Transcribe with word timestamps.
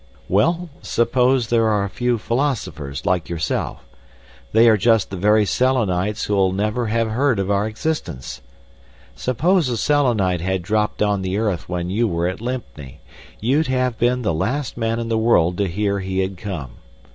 "Well, 0.27 0.69
suppose 0.81 1.49
there 1.49 1.69
are 1.69 1.83
a 1.83 1.87
few 1.87 2.17
philosophers 2.17 3.05
like 3.05 3.29
yourself. 3.29 3.85
They 4.51 4.67
are 4.67 4.75
just 4.75 5.11
the 5.11 5.15
very 5.15 5.45
Selenites 5.45 6.23
who'll 6.23 6.53
never 6.53 6.87
have 6.87 7.11
heard 7.11 7.37
of 7.37 7.51
our 7.51 7.67
existence. 7.67 8.41
Suppose 9.15 9.69
a 9.69 9.77
Selenite 9.77 10.41
had 10.41 10.63
dropped 10.63 11.03
on 11.03 11.21
the 11.21 11.37
earth 11.37 11.69
when 11.69 11.91
you 11.91 12.07
were 12.07 12.27
at 12.27 12.41
Lympne, 12.41 12.93
you'd 13.39 13.67
have 13.67 13.99
been 13.99 14.23
the 14.23 14.33
last 14.33 14.75
man 14.75 14.97
in 14.99 15.07
the 15.07 15.19
world 15.19 15.55
to 15.59 15.67
hear 15.67 15.99
he 15.99 16.21
had 16.21 16.35
come. 16.35 16.71